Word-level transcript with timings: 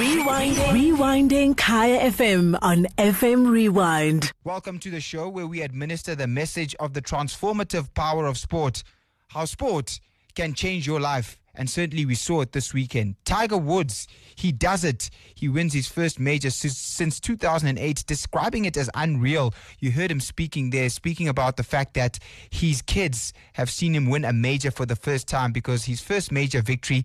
Rewinding. 0.00 0.96
Rewinding 0.96 1.56
Kaya 1.58 2.10
FM 2.10 2.58
on 2.62 2.86
FM 2.96 3.50
Rewind. 3.50 4.32
Welcome 4.44 4.78
to 4.78 4.90
the 4.90 4.98
show 4.98 5.28
where 5.28 5.46
we 5.46 5.60
administer 5.60 6.14
the 6.14 6.26
message 6.26 6.74
of 6.80 6.94
the 6.94 7.02
transformative 7.02 7.92
power 7.92 8.24
of 8.24 8.38
sport. 8.38 8.82
How 9.28 9.44
sport 9.44 10.00
can 10.34 10.54
change 10.54 10.86
your 10.86 11.00
life. 11.00 11.38
And 11.54 11.68
certainly 11.68 12.06
we 12.06 12.14
saw 12.14 12.40
it 12.40 12.52
this 12.52 12.72
weekend. 12.72 13.16
Tiger 13.26 13.58
Woods, 13.58 14.08
he 14.36 14.52
does 14.52 14.84
it. 14.84 15.10
He 15.34 15.50
wins 15.50 15.74
his 15.74 15.86
first 15.86 16.18
major 16.18 16.48
since 16.48 17.20
2008, 17.20 18.04
describing 18.06 18.64
it 18.64 18.78
as 18.78 18.88
unreal. 18.94 19.52
You 19.80 19.90
heard 19.90 20.10
him 20.10 20.20
speaking 20.20 20.70
there, 20.70 20.88
speaking 20.88 21.28
about 21.28 21.58
the 21.58 21.62
fact 21.62 21.92
that 21.94 22.18
his 22.48 22.80
kids 22.80 23.34
have 23.52 23.68
seen 23.68 23.94
him 23.94 24.08
win 24.08 24.24
a 24.24 24.32
major 24.32 24.70
for 24.70 24.86
the 24.86 24.96
first 24.96 25.28
time 25.28 25.52
because 25.52 25.84
his 25.84 26.00
first 26.00 26.32
major 26.32 26.62
victory 26.62 27.04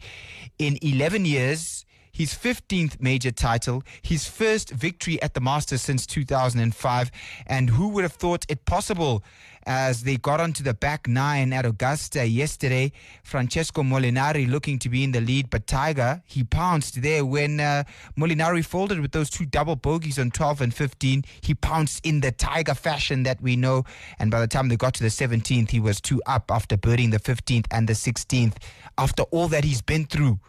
in 0.59 0.79
11 0.81 1.25
years 1.25 1.84
his 2.15 2.33
15th 2.33 3.01
major 3.01 3.29
title, 3.29 3.83
his 4.01 4.25
first 4.25 4.69
victory 4.69 5.21
at 5.21 5.33
the 5.33 5.41
Masters 5.41 5.81
since 5.81 6.05
2005. 6.05 7.11
And 7.45 7.69
who 7.69 7.89
would 7.89 8.03
have 8.03 8.13
thought 8.13 8.45
it 8.47 8.63
possible 8.63 9.21
as 9.67 10.03
they 10.03 10.15
got 10.15 10.39
onto 10.39 10.63
the 10.63 10.73
back 10.73 11.09
nine 11.09 11.51
at 11.51 11.65
Augusta 11.65 12.25
yesterday? 12.25 12.93
Francesco 13.21 13.83
Molinari 13.83 14.49
looking 14.49 14.79
to 14.79 14.87
be 14.87 15.03
in 15.03 15.11
the 15.11 15.19
lead, 15.19 15.49
but 15.49 15.67
Tiger, 15.67 16.23
he 16.25 16.45
pounced 16.45 17.01
there 17.01 17.25
when 17.25 17.59
uh, 17.59 17.83
Molinari 18.17 18.63
folded 18.63 19.01
with 19.01 19.11
those 19.11 19.29
two 19.29 19.45
double 19.45 19.75
bogeys 19.75 20.17
on 20.17 20.31
12 20.31 20.61
and 20.61 20.73
15. 20.73 21.25
He 21.41 21.53
pounced 21.53 22.05
in 22.05 22.21
the 22.21 22.31
Tiger 22.31 22.75
fashion 22.75 23.23
that 23.23 23.41
we 23.41 23.57
know. 23.57 23.83
And 24.19 24.31
by 24.31 24.39
the 24.39 24.47
time 24.47 24.69
they 24.69 24.77
got 24.77 24.93
to 24.93 25.03
the 25.03 25.09
17th, 25.09 25.69
he 25.69 25.81
was 25.81 25.99
two 25.99 26.21
up 26.25 26.49
after 26.49 26.77
birding 26.77 27.09
the 27.09 27.19
15th 27.19 27.65
and 27.71 27.89
the 27.89 27.93
16th. 27.93 28.55
After 28.97 29.23
all 29.23 29.49
that 29.49 29.65
he's 29.65 29.81
been 29.81 30.05
through, 30.05 30.39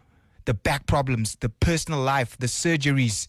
the 0.46 0.54
back 0.54 0.86
problems, 0.86 1.36
the 1.40 1.48
personal 1.48 2.00
life, 2.00 2.36
the 2.38 2.46
surgeries, 2.46 3.26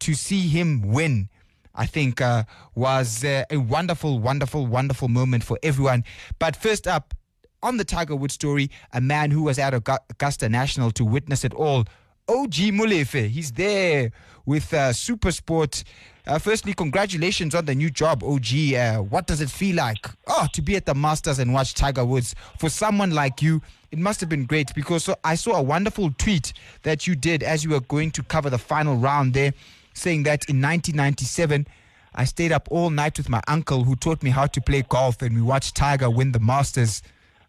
to 0.00 0.14
see 0.14 0.48
him 0.48 0.82
win, 0.82 1.28
I 1.74 1.86
think 1.86 2.20
uh, 2.20 2.44
was 2.74 3.24
uh, 3.24 3.44
a 3.50 3.56
wonderful, 3.56 4.18
wonderful, 4.18 4.66
wonderful 4.66 5.08
moment 5.08 5.44
for 5.44 5.58
everyone. 5.62 6.04
But 6.38 6.56
first 6.56 6.86
up, 6.86 7.14
on 7.62 7.78
the 7.78 7.84
Tiger 7.84 8.14
Woods 8.14 8.34
story, 8.34 8.70
a 8.92 9.00
man 9.00 9.30
who 9.30 9.42
was 9.44 9.58
at 9.58 9.72
Augusta 9.72 10.48
National 10.48 10.90
to 10.92 11.04
witness 11.04 11.44
it 11.44 11.54
all. 11.54 11.84
OG 12.28 12.54
Molefe, 12.72 13.28
he's 13.28 13.52
there 13.52 14.10
with 14.46 14.72
uh, 14.72 14.90
Supersport. 14.90 15.82
Uh, 16.26 16.38
firstly, 16.38 16.72
congratulations 16.74 17.54
on 17.54 17.64
the 17.64 17.74
new 17.74 17.90
job, 17.90 18.22
OG. 18.22 18.74
Uh, 18.74 18.98
what 18.98 19.26
does 19.26 19.40
it 19.40 19.50
feel 19.50 19.76
like? 19.76 20.06
Oh, 20.26 20.46
to 20.52 20.62
be 20.62 20.76
at 20.76 20.86
the 20.86 20.94
Masters 20.94 21.38
and 21.38 21.52
watch 21.52 21.74
Tiger 21.74 22.04
Woods. 22.04 22.34
For 22.58 22.68
someone 22.68 23.10
like 23.10 23.42
you, 23.42 23.60
it 23.94 23.98
must 24.00 24.18
have 24.18 24.28
been 24.28 24.44
great 24.44 24.74
because 24.74 25.08
I 25.22 25.36
saw 25.36 25.52
a 25.52 25.62
wonderful 25.62 26.10
tweet 26.18 26.52
that 26.82 27.06
you 27.06 27.14
did 27.14 27.44
as 27.44 27.62
you 27.62 27.70
were 27.70 27.78
going 27.78 28.10
to 28.10 28.24
cover 28.24 28.50
the 28.50 28.58
final 28.58 28.96
round 28.96 29.34
there, 29.34 29.52
saying 29.92 30.24
that 30.24 30.48
in 30.48 30.60
1997, 30.60 31.64
I 32.12 32.24
stayed 32.24 32.50
up 32.50 32.66
all 32.72 32.90
night 32.90 33.18
with 33.18 33.28
my 33.28 33.40
uncle 33.46 33.84
who 33.84 33.94
taught 33.94 34.24
me 34.24 34.30
how 34.30 34.46
to 34.46 34.60
play 34.60 34.82
golf 34.82 35.22
and 35.22 35.36
we 35.36 35.42
watched 35.42 35.76
Tiger 35.76 36.10
win 36.10 36.32
the 36.32 36.40
Masters. 36.40 37.02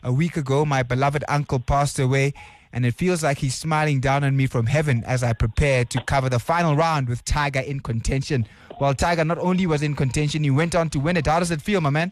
A 0.03 0.13
week 0.13 0.37
ago, 0.37 0.65
my 0.65 0.83
beloved 0.83 1.23
uncle 1.27 1.57
passed 1.57 1.97
away 1.97 2.35
and 2.71 2.85
it 2.85 2.93
feels 2.93 3.23
like 3.23 3.39
he's 3.39 3.55
smiling 3.55 3.99
down 3.99 4.23
on 4.23 4.37
me 4.37 4.45
from 4.45 4.67
heaven 4.67 5.03
as 5.05 5.23
I 5.23 5.33
prepare 5.33 5.83
to 5.85 6.03
cover 6.03 6.29
the 6.29 6.37
final 6.37 6.75
round 6.75 7.09
with 7.09 7.25
Tiger 7.25 7.61
in 7.61 7.79
contention. 7.79 8.47
Well, 8.79 8.93
Tiger 8.93 9.25
not 9.25 9.39
only 9.39 9.65
was 9.65 9.81
in 9.81 9.95
contention, 9.95 10.43
he 10.43 10.51
went 10.51 10.75
on 10.75 10.91
to 10.91 10.99
win 10.99 11.17
it. 11.17 11.25
How 11.25 11.39
does 11.39 11.49
it 11.49 11.63
feel, 11.63 11.81
my 11.81 11.89
man? 11.89 12.11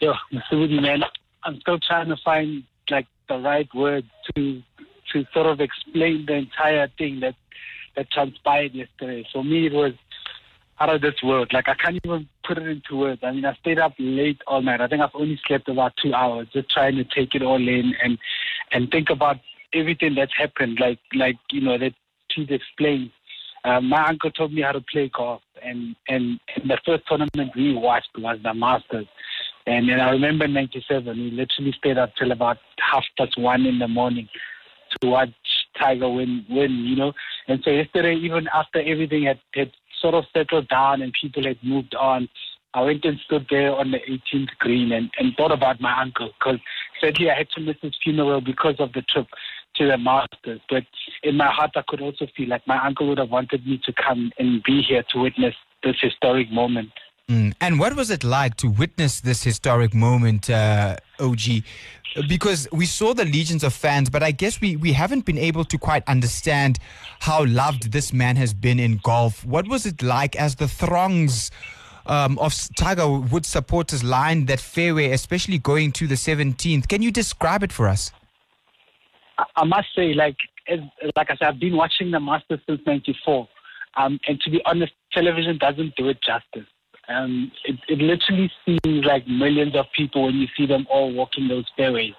Yeah, 0.00 0.12
Mr. 0.30 0.60
Woody, 0.60 0.80
man, 0.80 1.02
I'm 1.44 1.60
still 1.60 1.78
trying 1.78 2.08
to 2.08 2.16
find 2.24 2.64
like 2.90 3.06
the 3.28 3.38
right 3.38 3.68
word 3.74 4.04
to 4.34 4.62
to 5.12 5.24
sort 5.32 5.46
of 5.46 5.60
explain 5.60 6.26
the 6.26 6.34
entire 6.34 6.88
thing 6.98 7.20
that 7.20 7.34
that 7.96 8.10
transpired 8.10 8.74
yesterday. 8.74 9.26
For 9.32 9.42
me, 9.42 9.66
it 9.66 9.72
was 9.72 9.92
out 10.80 10.94
of 10.94 11.00
this 11.00 11.14
world. 11.22 11.52
Like 11.52 11.68
I 11.68 11.74
can't 11.74 11.98
even 12.04 12.28
put 12.46 12.58
it 12.58 12.66
into 12.66 12.96
words. 12.96 13.20
I 13.22 13.32
mean, 13.32 13.44
I 13.44 13.54
stayed 13.54 13.78
up 13.78 13.94
late 13.98 14.40
all 14.46 14.62
night. 14.62 14.80
I 14.80 14.86
think 14.86 15.02
I've 15.02 15.10
only 15.14 15.40
slept 15.46 15.68
about 15.68 15.92
two 16.02 16.14
hours, 16.14 16.48
just 16.52 16.70
trying 16.70 16.96
to 16.96 17.04
take 17.04 17.34
it 17.34 17.42
all 17.42 17.56
in 17.56 17.94
and 18.02 18.18
and 18.72 18.90
think 18.90 19.10
about 19.10 19.36
everything 19.74 20.14
that's 20.14 20.36
happened. 20.36 20.78
Like 20.80 20.98
like 21.14 21.36
you 21.50 21.60
know 21.60 21.78
that 21.78 21.94
Pete 22.34 22.50
explained. 22.50 23.10
Uh, 23.64 23.80
my 23.80 24.06
uncle 24.08 24.30
taught 24.30 24.52
me 24.52 24.62
how 24.62 24.72
to 24.72 24.80
play 24.80 25.10
golf, 25.12 25.42
and, 25.62 25.96
and 26.08 26.38
and 26.54 26.70
the 26.70 26.78
first 26.86 27.04
tournament 27.08 27.54
we 27.56 27.74
watched 27.74 28.10
was 28.16 28.38
the 28.42 28.54
Masters. 28.54 29.06
And 29.68 29.88
then 29.88 30.00
I 30.00 30.10
remember 30.10 30.46
in 30.46 30.54
97, 30.54 31.16
we 31.16 31.30
literally 31.30 31.74
stayed 31.78 31.98
up 31.98 32.14
till 32.16 32.32
about 32.32 32.56
half 32.78 33.04
past 33.18 33.38
one 33.38 33.66
in 33.66 33.78
the 33.78 33.88
morning 33.88 34.26
to 35.02 35.08
watch 35.08 35.30
Tiger 35.78 36.08
win, 36.08 36.46
win, 36.48 36.70
you 36.70 36.96
know. 36.96 37.12
And 37.48 37.60
so 37.62 37.70
yesterday, 37.70 38.14
even 38.14 38.48
after 38.54 38.80
everything 38.80 39.24
had, 39.24 39.38
had 39.54 39.70
sort 40.00 40.14
of 40.14 40.24
settled 40.32 40.68
down 40.68 41.02
and 41.02 41.12
people 41.20 41.44
had 41.44 41.58
moved 41.62 41.94
on, 41.94 42.30
I 42.72 42.82
went 42.82 43.04
and 43.04 43.18
stood 43.26 43.46
there 43.50 43.74
on 43.74 43.90
the 43.90 43.98
18th 43.98 44.56
green 44.58 44.92
and, 44.92 45.10
and 45.18 45.34
thought 45.36 45.52
about 45.52 45.80
my 45.80 46.00
uncle 46.00 46.30
because 46.38 46.60
sadly 47.00 47.30
I 47.30 47.36
had 47.36 47.50
to 47.50 47.60
miss 47.60 47.76
his 47.82 47.94
funeral 48.02 48.40
because 48.40 48.76
of 48.78 48.92
the 48.94 49.02
trip 49.02 49.26
to 49.76 49.86
the 49.86 49.98
Masters. 49.98 50.60
But 50.70 50.84
in 51.22 51.36
my 51.36 51.50
heart, 51.50 51.72
I 51.76 51.82
could 51.86 52.00
also 52.00 52.26
feel 52.36 52.48
like 52.48 52.66
my 52.66 52.82
uncle 52.84 53.08
would 53.08 53.18
have 53.18 53.30
wanted 53.30 53.66
me 53.66 53.80
to 53.84 53.92
come 53.92 54.32
and 54.38 54.62
be 54.62 54.82
here 54.82 55.04
to 55.10 55.20
witness 55.20 55.54
this 55.82 55.96
historic 56.00 56.50
moment. 56.50 56.90
Mm. 57.28 57.54
And 57.60 57.78
what 57.78 57.94
was 57.94 58.10
it 58.10 58.24
like 58.24 58.56
to 58.56 58.68
witness 58.68 59.20
this 59.20 59.42
historic 59.42 59.92
moment, 59.92 60.48
uh, 60.48 60.96
OG? 61.20 61.62
Because 62.26 62.66
we 62.72 62.86
saw 62.86 63.12
the 63.12 63.26
legions 63.26 63.62
of 63.62 63.74
fans, 63.74 64.08
but 64.08 64.22
I 64.22 64.30
guess 64.30 64.60
we, 64.62 64.76
we 64.76 64.92
haven't 64.92 65.26
been 65.26 65.36
able 65.36 65.64
to 65.66 65.76
quite 65.76 66.02
understand 66.08 66.78
how 67.20 67.44
loved 67.44 67.92
this 67.92 68.14
man 68.14 68.36
has 68.36 68.54
been 68.54 68.80
in 68.80 68.98
golf. 69.02 69.44
What 69.44 69.68
was 69.68 69.84
it 69.84 70.02
like 70.02 70.36
as 70.36 70.54
the 70.54 70.66
throngs 70.68 71.50
um, 72.06 72.38
of 72.38 72.54
Tiger 72.76 73.06
Woods 73.06 73.48
supporters 73.48 74.02
lined 74.02 74.48
that 74.48 74.58
fairway, 74.58 75.10
especially 75.10 75.58
going 75.58 75.92
to 75.92 76.06
the 76.06 76.14
17th? 76.14 76.88
Can 76.88 77.02
you 77.02 77.12
describe 77.12 77.62
it 77.62 77.72
for 77.72 77.88
us? 77.88 78.10
I 79.54 79.64
must 79.64 79.88
say, 79.94 80.14
like, 80.14 80.36
as, 80.66 80.80
like 81.14 81.30
I 81.30 81.36
said, 81.36 81.48
I've 81.48 81.60
been 81.60 81.76
watching 81.76 82.10
the 82.10 82.20
Masters 82.20 82.60
since 82.66 82.80
'94, 82.86 83.48
um, 83.96 84.18
and 84.26 84.40
to 84.40 84.50
be 84.50 84.60
honest, 84.64 84.92
television 85.12 85.58
doesn't 85.58 85.94
do 85.94 86.08
it 86.08 86.18
justice. 86.22 86.66
Um, 87.08 87.50
it, 87.64 87.78
it 87.88 87.98
literally 87.98 88.50
seems 88.64 89.04
like 89.04 89.26
millions 89.26 89.74
of 89.74 89.86
people 89.96 90.24
when 90.24 90.34
you 90.34 90.46
see 90.56 90.66
them 90.66 90.86
all 90.90 91.12
walking 91.12 91.48
those 91.48 91.64
fairways. 91.76 92.14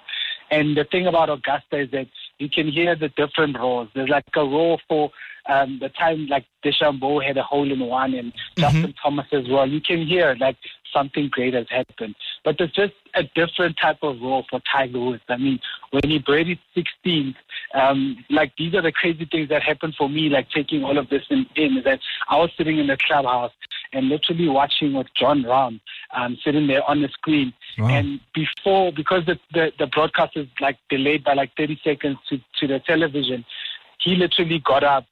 And 0.52 0.76
the 0.76 0.84
thing 0.84 1.06
about 1.06 1.30
Augusta 1.30 1.80
is 1.80 1.92
that 1.92 2.08
you 2.40 2.50
can 2.50 2.68
hear 2.68 2.96
the 2.96 3.10
different 3.10 3.58
roars. 3.58 3.90
There's 3.94 4.10
like 4.10 4.26
a 4.36 4.42
roar 4.42 4.80
for 4.88 5.12
um, 5.48 5.80
the 5.82 5.90
time 5.90 6.28
like 6.28 6.46
DeChambeau 6.64 7.24
had 7.26 7.38
a 7.38 7.44
hole 7.44 7.72
in 7.72 7.80
one 7.80 8.14
and 8.14 8.32
mm-hmm. 8.32 8.62
Justin 8.62 8.94
Thomas 9.02 9.28
as 9.32 9.48
well. 9.48 9.68
You 9.68 9.82
can 9.82 10.06
hear 10.06 10.36
like 10.40 10.58
something 10.94 11.30
great 11.30 11.54
has 11.54 11.68
happened. 11.70 12.16
But 12.44 12.58
there's 12.58 12.72
just 12.72 12.94
a 13.16 13.24
different 13.36 13.78
type 13.82 14.00
of 14.02 14.22
role 14.22 14.46
for 14.50 14.62
Tiger 14.72 15.00
Woods. 15.00 15.24
I 15.30 15.38
mean, 15.38 15.60
when 15.92 16.04
he 16.04 16.20
birdied 16.20 16.60
16th, 16.76 17.36
um, 17.74 18.18
like 18.30 18.54
these 18.58 18.74
are 18.74 18.82
the 18.82 18.92
crazy 18.92 19.28
things 19.30 19.50
that 19.50 19.64
happened 19.64 19.96
for 19.98 20.10
me, 20.10 20.30
like 20.30 20.50
taking 20.50 20.84
all 20.84 20.98
of 20.98 21.10
this 21.10 21.24
in, 21.30 21.46
in 21.56 21.78
is 21.78 21.84
that 21.84 22.00
I 22.28 22.38
was 22.38 22.52
sitting 22.58 22.78
in 22.80 22.88
the 22.88 22.98
clubhouse 22.98 23.52
and 23.94 24.10
literally 24.10 24.48
watching 24.48 24.94
with 24.94 25.08
Jon 25.16 25.44
Rahm 25.44 25.80
um, 26.16 26.38
sitting 26.44 26.68
there 26.68 26.84
on 26.90 27.02
the 27.02 27.10
screen. 27.10 27.54
Wow. 27.78 27.88
And 27.90 28.20
before, 28.34 28.92
because 28.92 29.26
the, 29.26 29.40
the, 29.54 29.72
the 29.80 29.88
broadcast 29.88 30.38
is 30.38 30.48
like 30.60 30.78
delayed 30.90 31.24
by 31.24 31.34
like 31.34 31.52
30 31.58 31.80
seconds 31.84 32.18
to, 32.30 32.38
to 32.60 32.68
the 32.68 32.80
television, 32.80 33.46
he 34.00 34.16
literally 34.16 34.60
got 34.60 34.84
up 34.84 35.06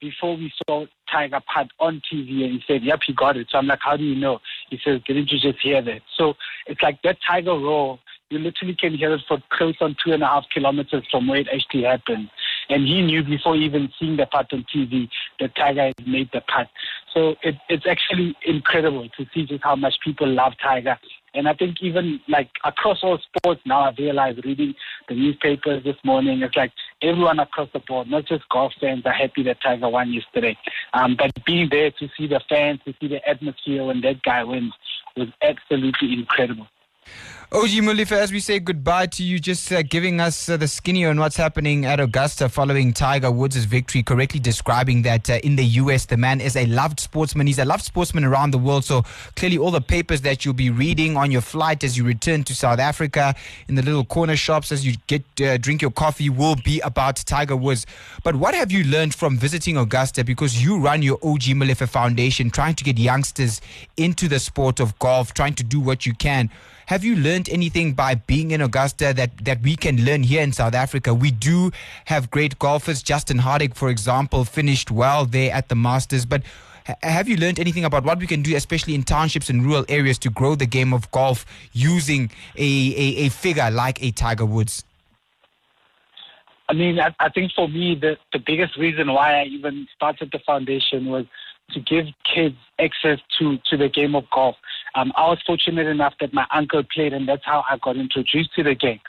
before 0.00 0.36
we 0.36 0.52
saw 0.66 0.84
Tiger 1.10 1.40
Pad 1.52 1.68
on 1.78 2.02
TV 2.12 2.44
and 2.44 2.52
he 2.54 2.62
said, 2.66 2.82
Yep, 2.82 3.00
he 3.06 3.12
got 3.12 3.36
it. 3.36 3.48
So 3.50 3.58
I'm 3.58 3.66
like, 3.66 3.78
How 3.82 3.96
do 3.96 4.04
you 4.04 4.16
know? 4.16 4.40
He 4.70 4.78
says, 4.84 5.00
Didn't 5.06 5.30
you 5.30 5.38
just 5.38 5.60
hear 5.62 5.80
that? 5.82 6.02
So 6.16 6.34
it's 6.66 6.82
like 6.82 7.00
that 7.02 7.18
Tiger 7.26 7.52
roar, 7.52 7.98
you 8.30 8.38
literally 8.38 8.74
can 8.74 8.94
hear 8.94 9.12
it 9.12 9.20
for 9.28 9.38
close 9.50 9.76
on 9.80 9.94
two 10.04 10.12
and 10.12 10.22
a 10.22 10.26
half 10.26 10.44
kilometers 10.52 11.04
from 11.10 11.28
where 11.28 11.40
it 11.40 11.48
actually 11.54 11.84
happened. 11.84 12.30
And 12.68 12.86
he 12.86 13.02
knew 13.02 13.22
before 13.22 13.56
even 13.56 13.90
seeing 13.98 14.16
the 14.16 14.26
putt 14.26 14.52
on 14.52 14.64
TV 14.74 15.08
that 15.40 15.54
Tiger 15.54 15.92
had 15.96 16.06
made 16.06 16.30
the 16.32 16.40
putt. 16.42 16.68
So 17.12 17.36
it, 17.42 17.56
it's 17.68 17.86
actually 17.86 18.36
incredible 18.46 19.08
to 19.16 19.26
see 19.34 19.44
just 19.46 19.62
how 19.62 19.76
much 19.76 19.94
people 20.04 20.28
love 20.28 20.54
Tiger. 20.62 20.98
And 21.34 21.48
I 21.48 21.54
think 21.54 21.76
even 21.80 22.20
like 22.28 22.50
across 22.64 23.02
all 23.02 23.18
sports 23.18 23.62
now, 23.64 23.82
I've 23.82 23.96
realized 23.96 24.44
reading 24.44 24.74
the 25.08 25.14
newspapers 25.14 25.82
this 25.82 25.96
morning, 26.04 26.42
it's 26.42 26.56
like 26.56 26.72
everyone 27.00 27.40
across 27.40 27.68
the 27.72 27.80
board, 27.80 28.08
not 28.08 28.26
just 28.26 28.48
golf 28.50 28.72
fans, 28.80 29.06
are 29.06 29.12
happy 29.12 29.42
that 29.44 29.62
Tiger 29.62 29.88
won 29.88 30.12
yesterday. 30.12 30.56
Um, 30.92 31.16
but 31.16 31.30
being 31.46 31.68
there 31.70 31.90
to 31.90 32.08
see 32.18 32.26
the 32.26 32.40
fans, 32.48 32.80
to 32.84 32.94
see 33.00 33.08
the 33.08 33.26
atmosphere 33.26 33.84
when 33.84 34.02
that 34.02 34.22
guy 34.22 34.44
wins 34.44 34.74
was 35.16 35.28
absolutely 35.42 36.12
incredible. 36.12 36.66
OG 37.54 37.68
Molefe, 37.82 38.12
as 38.12 38.32
we 38.32 38.40
say 38.40 38.58
goodbye 38.58 39.04
to 39.08 39.22
you, 39.22 39.38
just 39.38 39.70
uh, 39.70 39.82
giving 39.82 40.22
us 40.22 40.48
uh, 40.48 40.56
the 40.56 40.66
skinny 40.66 41.04
on 41.04 41.20
what's 41.20 41.36
happening 41.36 41.84
at 41.84 42.00
Augusta 42.00 42.48
following 42.48 42.94
Tiger 42.94 43.30
Woods' 43.30 43.66
victory, 43.66 44.02
correctly 44.02 44.40
describing 44.40 45.02
that 45.02 45.28
uh, 45.28 45.34
in 45.44 45.56
the 45.56 45.64
US, 45.64 46.06
the 46.06 46.16
man 46.16 46.40
is 46.40 46.56
a 46.56 46.64
loved 46.64 46.98
sportsman. 46.98 47.46
He's 47.46 47.58
a 47.58 47.66
loved 47.66 47.84
sportsman 47.84 48.24
around 48.24 48.52
the 48.52 48.58
world. 48.58 48.86
So 48.86 49.02
clearly, 49.36 49.58
all 49.58 49.70
the 49.70 49.82
papers 49.82 50.22
that 50.22 50.46
you'll 50.46 50.54
be 50.54 50.70
reading 50.70 51.18
on 51.18 51.30
your 51.30 51.42
flight 51.42 51.84
as 51.84 51.94
you 51.94 52.04
return 52.04 52.42
to 52.44 52.54
South 52.54 52.78
Africa, 52.78 53.34
in 53.68 53.74
the 53.74 53.82
little 53.82 54.06
corner 54.06 54.34
shops 54.34 54.72
as 54.72 54.86
you 54.86 54.94
get 55.06 55.22
uh, 55.42 55.58
drink 55.58 55.82
your 55.82 55.90
coffee, 55.90 56.30
will 56.30 56.56
be 56.56 56.80
about 56.80 57.16
Tiger 57.16 57.54
Woods. 57.54 57.84
But 58.24 58.34
what 58.34 58.54
have 58.54 58.72
you 58.72 58.82
learned 58.84 59.14
from 59.14 59.36
visiting 59.36 59.76
Augusta? 59.76 60.24
Because 60.24 60.64
you 60.64 60.80
run 60.80 61.02
your 61.02 61.18
OG 61.22 61.42
Molefe 61.42 61.86
Foundation, 61.86 62.48
trying 62.48 62.76
to 62.76 62.84
get 62.84 62.96
youngsters 62.96 63.60
into 63.98 64.26
the 64.26 64.40
sport 64.40 64.80
of 64.80 64.98
golf, 64.98 65.34
trying 65.34 65.54
to 65.56 65.64
do 65.64 65.80
what 65.80 66.06
you 66.06 66.14
can. 66.14 66.48
Have 66.86 67.04
you 67.04 67.16
learned 67.16 67.41
anything 67.48 67.94
by 67.94 68.14
being 68.14 68.50
in 68.50 68.60
Augusta 68.60 69.12
that, 69.14 69.44
that 69.44 69.62
we 69.62 69.76
can 69.76 70.04
learn 70.04 70.22
here 70.22 70.42
in 70.42 70.52
South 70.52 70.74
Africa? 70.74 71.14
We 71.14 71.30
do 71.30 71.70
have 72.06 72.30
great 72.30 72.58
golfers. 72.58 73.02
Justin 73.02 73.38
Harding, 73.38 73.72
for 73.72 73.88
example, 73.88 74.44
finished 74.44 74.90
well 74.90 75.24
there 75.24 75.52
at 75.52 75.68
the 75.68 75.74
Masters. 75.74 76.24
But 76.26 76.42
have 77.02 77.28
you 77.28 77.36
learned 77.36 77.58
anything 77.58 77.84
about 77.84 78.04
what 78.04 78.18
we 78.18 78.26
can 78.26 78.42
do, 78.42 78.56
especially 78.56 78.94
in 78.94 79.02
townships 79.02 79.48
and 79.48 79.64
rural 79.64 79.84
areas, 79.88 80.18
to 80.20 80.30
grow 80.30 80.54
the 80.54 80.66
game 80.66 80.92
of 80.92 81.10
golf 81.10 81.46
using 81.72 82.30
a, 82.56 82.60
a, 82.64 83.26
a 83.26 83.28
figure 83.28 83.70
like 83.70 84.02
a 84.02 84.10
Tiger 84.10 84.46
Woods? 84.46 84.84
I 86.68 86.74
mean, 86.74 86.98
I, 86.98 87.14
I 87.20 87.28
think 87.28 87.52
for 87.54 87.68
me, 87.68 87.94
the, 87.94 88.16
the 88.32 88.38
biggest 88.38 88.76
reason 88.76 89.12
why 89.12 89.40
I 89.40 89.44
even 89.44 89.86
started 89.94 90.30
the 90.32 90.38
foundation 90.38 91.06
was 91.06 91.26
to 91.72 91.80
give 91.80 92.06
kids 92.34 92.56
access 92.78 93.18
to, 93.38 93.58
to 93.70 93.76
the 93.76 93.88
game 93.88 94.14
of 94.14 94.28
golf. 94.30 94.56
Um, 94.94 95.12
I 95.16 95.28
was 95.28 95.38
fortunate 95.46 95.86
enough 95.86 96.14
that 96.20 96.34
my 96.34 96.46
uncle 96.50 96.82
played, 96.94 97.12
and 97.12 97.28
that's 97.28 97.44
how 97.44 97.64
I 97.68 97.78
got 97.78 97.96
introduced 97.96 98.54
to 98.54 98.62
the 98.62 98.74
game. 98.74 99.00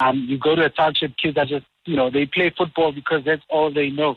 Um, 0.00 0.26
you 0.28 0.38
go 0.38 0.54
to 0.54 0.64
a 0.64 0.70
township, 0.70 1.16
kids 1.16 1.38
are 1.38 1.46
just, 1.46 1.66
you 1.86 1.96
know, 1.96 2.10
they 2.10 2.26
play 2.26 2.52
football 2.56 2.92
because 2.92 3.24
that's 3.24 3.42
all 3.48 3.72
they 3.72 3.90
know. 3.90 4.16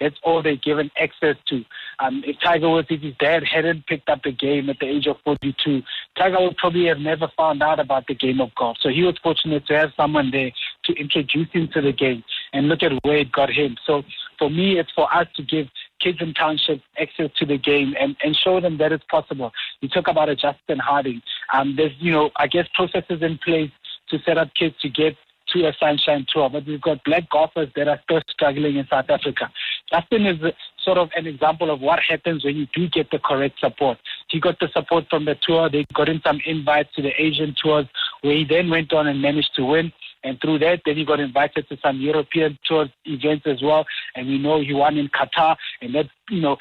That's 0.00 0.16
all 0.24 0.42
they're 0.42 0.56
given 0.56 0.90
access 1.00 1.36
to. 1.46 1.64
Um, 2.00 2.24
if 2.26 2.36
Tiger 2.42 2.68
Woods, 2.68 2.88
if 2.90 3.02
his 3.02 3.14
dad 3.20 3.44
hadn't 3.44 3.86
picked 3.86 4.08
up 4.08 4.22
the 4.24 4.32
game 4.32 4.68
at 4.68 4.80
the 4.80 4.86
age 4.86 5.06
of 5.06 5.16
42, 5.24 5.82
Tiger 6.18 6.40
would 6.40 6.56
probably 6.56 6.86
have 6.86 6.98
never 6.98 7.28
found 7.36 7.62
out 7.62 7.78
about 7.78 8.08
the 8.08 8.14
game 8.14 8.40
of 8.40 8.52
golf. 8.56 8.78
So 8.80 8.88
he 8.88 9.02
was 9.02 9.16
fortunate 9.22 9.64
to 9.66 9.78
have 9.78 9.90
someone 9.96 10.32
there 10.32 10.50
to 10.86 10.92
introduce 10.94 11.48
him 11.52 11.68
to 11.74 11.80
the 11.80 11.92
game 11.92 12.24
and 12.52 12.68
look 12.68 12.82
at 12.82 12.92
where 13.04 13.18
it 13.18 13.30
got 13.30 13.50
him. 13.50 13.76
So 13.86 14.02
for 14.38 14.50
me, 14.50 14.78
it's 14.78 14.90
for 14.92 15.12
us 15.14 15.28
to 15.36 15.42
give 15.44 15.68
kids 16.02 16.18
in 16.20 16.34
townships 16.34 16.82
access 17.00 17.30
to 17.38 17.46
the 17.46 17.58
game 17.58 17.94
and, 17.98 18.16
and 18.22 18.36
show 18.36 18.60
them 18.60 18.78
that 18.78 18.92
it's 18.92 19.04
possible. 19.10 19.52
You 19.80 19.88
talk 19.88 20.08
about 20.08 20.28
a 20.28 20.36
Justin 20.36 20.78
Harding. 20.78 21.22
Um, 21.52 21.74
there's, 21.76 21.92
you 21.98 22.12
know, 22.12 22.30
I 22.36 22.46
guess 22.46 22.66
processes 22.74 23.22
in 23.22 23.38
place 23.38 23.70
to 24.10 24.18
set 24.24 24.38
up 24.38 24.52
kids 24.54 24.74
to 24.82 24.88
get 24.88 25.16
to 25.52 25.66
a 25.66 25.72
sunshine 25.78 26.26
tour, 26.32 26.48
but 26.48 26.66
we've 26.66 26.80
got 26.80 27.02
black 27.04 27.28
golfers 27.30 27.68
that 27.76 27.88
are 27.88 28.00
still 28.04 28.20
struggling 28.28 28.76
in 28.76 28.86
South 28.88 29.06
Africa. 29.08 29.50
Justin 29.90 30.26
is 30.26 30.38
sort 30.82 30.98
of 30.98 31.10
an 31.16 31.26
example 31.26 31.70
of 31.70 31.80
what 31.80 32.00
happens 32.00 32.44
when 32.44 32.56
you 32.56 32.66
do 32.74 32.88
get 32.88 33.10
the 33.10 33.18
correct 33.18 33.60
support. 33.60 33.98
He 34.28 34.40
got 34.40 34.58
the 34.60 34.68
support 34.72 35.04
from 35.10 35.24
the 35.24 35.36
tour. 35.42 35.68
They 35.68 35.84
got 35.94 36.08
him 36.08 36.20
some 36.24 36.40
invites 36.46 36.94
to 36.96 37.02
the 37.02 37.12
Asian 37.20 37.54
tours 37.60 37.86
where 38.22 38.36
he 38.36 38.44
then 38.44 38.70
went 38.70 38.92
on 38.92 39.06
and 39.06 39.20
managed 39.20 39.54
to 39.56 39.64
win. 39.64 39.92
And 40.24 40.40
through 40.40 40.60
that, 40.60 40.80
then 40.84 40.96
he 40.96 41.04
got 41.04 41.20
invited 41.20 41.68
to 41.68 41.76
some 41.82 42.00
European 42.00 42.58
tour 42.64 42.86
events 43.04 43.46
as 43.46 43.62
well. 43.62 43.84
And 44.14 44.28
we 44.28 44.38
know 44.38 44.60
he 44.60 44.72
won 44.72 44.96
in 44.96 45.08
Qatar, 45.08 45.56
and 45.80 45.94
that, 45.94 46.06
you 46.30 46.40
know, 46.40 46.56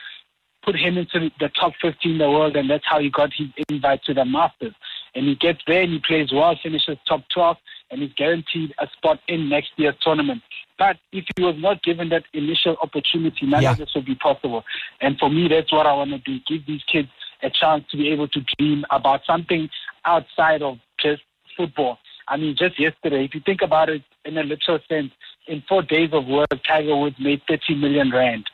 put 0.63 0.75
him 0.75 0.97
into 0.97 1.31
the 1.39 1.49
top 1.59 1.73
15 1.81 2.11
in 2.11 2.17
the 2.17 2.29
world, 2.29 2.55
and 2.55 2.69
that's 2.69 2.85
how 2.85 2.99
he 2.99 3.09
got 3.09 3.31
his 3.33 3.47
invite 3.69 4.03
to 4.03 4.13
the 4.13 4.25
Masters. 4.25 4.73
And 5.15 5.27
he 5.27 5.35
gets 5.35 5.59
there 5.67 5.81
and 5.81 5.91
he 5.91 5.99
plays 6.07 6.31
well, 6.31 6.57
finishes 6.61 6.97
top 7.07 7.23
12, 7.33 7.57
and 7.89 8.01
he's 8.01 8.13
guaranteed 8.13 8.73
a 8.79 8.87
spot 8.95 9.19
in 9.27 9.49
next 9.49 9.71
year's 9.75 9.95
tournament. 10.01 10.41
But 10.77 10.97
if 11.11 11.25
he 11.35 11.43
was 11.43 11.55
not 11.57 11.83
given 11.83 12.09
that 12.09 12.23
initial 12.33 12.77
opportunity, 12.81 13.45
none 13.45 13.63
yeah. 13.63 13.71
of 13.71 13.77
this 13.77 13.89
would 13.95 14.05
be 14.05 14.15
possible. 14.15 14.63
And 15.01 15.17
for 15.19 15.29
me, 15.29 15.47
that's 15.47 15.71
what 15.71 15.85
I 15.85 15.93
want 15.93 16.11
to 16.11 16.17
do: 16.19 16.39
give 16.47 16.65
these 16.65 16.83
kids 16.91 17.09
a 17.43 17.49
chance 17.49 17.83
to 17.91 17.97
be 17.97 18.09
able 18.09 18.27
to 18.29 18.39
dream 18.57 18.85
about 18.91 19.21
something 19.25 19.69
outside 20.05 20.61
of 20.61 20.77
just 20.99 21.21
football. 21.57 21.99
I 22.31 22.37
mean, 22.37 22.55
just 22.57 22.79
yesterday, 22.79 23.25
if 23.25 23.35
you 23.35 23.41
think 23.45 23.61
about 23.61 23.89
it 23.89 24.03
in 24.23 24.37
a 24.37 24.43
literal 24.43 24.79
sense, 24.87 25.11
in 25.47 25.61
four 25.67 25.83
days 25.83 26.11
of 26.13 26.25
work, 26.27 26.47
Tiger 26.65 26.95
Woods 26.95 27.17
made 27.19 27.41
30 27.45 27.75
million 27.75 28.09
rand. 28.09 28.45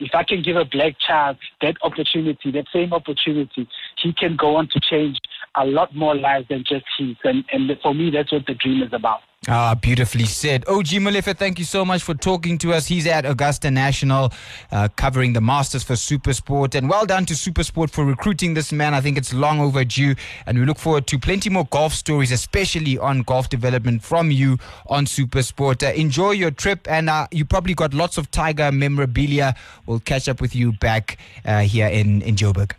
If 0.00 0.14
I 0.14 0.24
can 0.24 0.42
give 0.42 0.56
a 0.56 0.64
black 0.64 0.94
child 0.98 1.36
that 1.60 1.76
opportunity, 1.82 2.50
that 2.52 2.64
same 2.72 2.94
opportunity, 2.94 3.68
he 4.02 4.14
can 4.14 4.36
go 4.36 4.56
on 4.56 4.68
to 4.68 4.80
change 4.80 5.18
a 5.54 5.66
lot 5.66 5.94
more 5.94 6.14
lives 6.14 6.48
than 6.48 6.64
just 6.66 6.86
his. 6.98 7.16
And, 7.24 7.44
and 7.52 7.70
for 7.82 7.94
me, 7.94 8.10
that's 8.10 8.32
what 8.32 8.46
the 8.46 8.54
dream 8.54 8.82
is 8.82 8.92
about. 8.94 9.20
Ah, 9.48 9.76
beautifully 9.76 10.24
said. 10.24 10.64
OG 10.66 10.86
Molefe, 10.98 11.36
thank 11.36 11.60
you 11.60 11.64
so 11.64 11.84
much 11.84 12.02
for 12.02 12.14
talking 12.14 12.58
to 12.58 12.72
us. 12.72 12.88
He's 12.88 13.06
at 13.06 13.24
Augusta 13.24 13.70
National, 13.70 14.32
uh, 14.72 14.88
covering 14.96 15.34
the 15.34 15.40
Masters 15.40 15.84
for 15.84 15.92
Supersport. 15.92 16.74
And 16.74 16.90
well 16.90 17.06
done 17.06 17.26
to 17.26 17.34
Supersport 17.34 17.90
for 17.90 18.04
recruiting 18.04 18.54
this 18.54 18.72
man. 18.72 18.92
I 18.92 19.00
think 19.00 19.16
it's 19.16 19.32
long 19.32 19.60
overdue. 19.60 20.16
And 20.46 20.58
we 20.58 20.64
look 20.64 20.80
forward 20.80 21.06
to 21.06 21.18
plenty 21.20 21.48
more 21.48 21.64
golf 21.66 21.92
stories, 21.94 22.32
especially 22.32 22.98
on 22.98 23.22
golf 23.22 23.48
development 23.48 24.02
from 24.02 24.32
you 24.32 24.58
on 24.88 25.04
Supersport. 25.06 25.86
Uh, 25.86 25.92
enjoy 25.92 26.32
your 26.32 26.50
trip. 26.50 26.90
And 26.90 27.08
uh, 27.08 27.28
you 27.30 27.44
probably 27.44 27.74
got 27.74 27.94
lots 27.94 28.18
of 28.18 28.28
Tiger 28.32 28.72
memorabilia. 28.72 29.54
We'll 29.86 30.00
catch 30.00 30.28
up 30.28 30.40
with 30.40 30.56
you 30.56 30.72
back 30.72 31.18
uh, 31.44 31.60
here 31.60 31.86
in, 31.86 32.20
in 32.22 32.34
Joburg. 32.34 32.72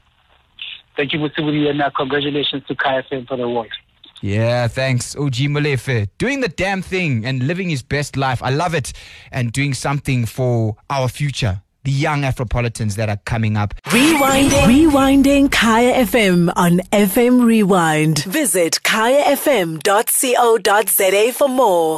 Thank 0.97 1.13
you, 1.13 1.19
Musiburi, 1.19 1.69
and 1.69 1.81
uh, 1.81 1.91
congratulations 1.95 2.63
to 2.67 2.75
Kaya 2.75 3.03
for 3.09 3.37
the 3.37 3.43
award. 3.43 3.69
Yeah, 4.21 4.67
thanks, 4.67 5.15
oh, 5.15 5.25
OG 5.25 5.35
Molefe. 5.53 6.07
Doing 6.17 6.39
the 6.41 6.47
damn 6.47 6.81
thing 6.81 7.25
and 7.25 7.45
living 7.47 7.69
his 7.69 7.83
best 7.83 8.17
life. 8.17 8.41
I 8.41 8.49
love 8.49 8.73
it. 8.73 8.93
And 9.31 9.51
doing 9.51 9.73
something 9.73 10.25
for 10.25 10.75
our 10.89 11.07
future. 11.07 11.61
The 11.83 11.91
young 11.93 12.23
Afropolitans 12.23 12.95
that 12.95 13.07
are 13.07 13.19
coming 13.23 13.55
up. 13.55 13.73
Rewinding. 13.85 14.65
Rewinding 14.89 15.49
Kaya 15.51 16.03
FM 16.05 16.51
on 16.57 16.79
FM 16.91 17.45
Rewind. 17.45 18.23
Visit 18.25 18.79
kayafm.co.za 18.83 19.83
for 21.33 21.47
more. 21.47 21.95